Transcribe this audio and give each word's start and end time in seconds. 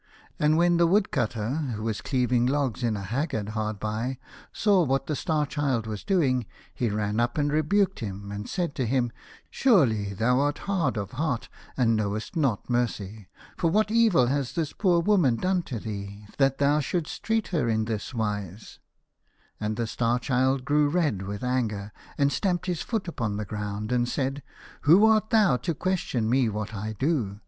And 0.39 0.57
when 0.57 0.77
the 0.77 0.87
Woodcutter, 0.87 1.47
who 1.75 1.83
was 1.83 2.01
cleaving 2.01 2.47
logs 2.47 2.81
in 2.81 2.97
a 2.97 3.03
haggard 3.03 3.49
hard 3.49 3.79
by, 3.79 4.17
saw 4.51 4.83
what 4.83 5.05
the 5.05 5.15
Star 5.15 5.45
Child 5.45 5.85
was 5.85 6.03
doing, 6.03 6.47
he 6.73 6.89
ran 6.89 7.19
up 7.19 7.37
and 7.37 7.51
rebuked 7.53 7.99
him, 7.99 8.31
and 8.31 8.49
said 8.49 8.73
to 8.73 8.87
him:" 8.87 9.11
Surely 9.51 10.15
thou 10.15 10.39
art 10.39 10.57
hard 10.65 10.97
of 10.97 11.11
heart 11.11 11.49
and 11.77 11.95
knowest 11.95 12.35
not 12.35 12.67
mercy, 12.67 13.27
for 13.55 13.69
what 13.69 13.91
evil 13.91 14.25
has 14.25 14.53
this 14.53 14.73
poor 14.73 14.99
woman 15.01 15.35
done 15.35 15.61
to 15.61 15.79
thee 15.79 16.25
that 16.39 16.57
thou 16.57 16.79
should'st 16.79 17.21
treat 17.21 17.49
her 17.49 17.69
in 17.69 17.85
this 17.85 18.11
wise 18.11 18.79
r 19.59 19.67
And 19.67 19.77
the 19.77 19.85
Star 19.85 20.17
Child 20.17 20.65
grew 20.65 20.89
red 20.89 21.21
with 21.21 21.43
anger, 21.43 21.91
and 22.17 22.31
stamped 22.33 22.65
his 22.65 22.81
foot 22.81 23.07
upon 23.07 23.37
the 23.37 23.45
ground, 23.45 23.91
and 23.91 24.09
said," 24.09 24.41
Who 24.85 25.05
art 25.05 25.29
thou 25.29 25.57
to 25.57 25.75
question 25.75 26.27
me 26.27 26.49
what 26.49 26.73
I 26.73 26.93
do? 26.93 27.39